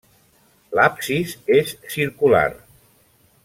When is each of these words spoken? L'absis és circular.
L'absis 0.79 1.35
és 1.59 1.75
circular. 1.97 2.45